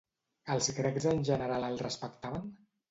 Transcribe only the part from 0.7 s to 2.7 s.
grecs en general el respectaven?